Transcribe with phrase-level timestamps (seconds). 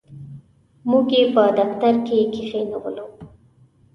[0.89, 3.05] موږ یې په دفتر کې کښېنولو.